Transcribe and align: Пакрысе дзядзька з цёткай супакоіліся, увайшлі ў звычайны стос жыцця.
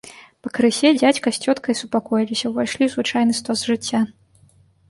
Пакрысе 0.45 0.91
дзядзька 0.99 1.33
з 1.35 1.43
цёткай 1.43 1.77
супакоіліся, 1.81 2.43
увайшлі 2.53 2.83
ў 2.89 2.93
звычайны 2.95 3.33
стос 3.41 3.59
жыцця. 3.73 4.01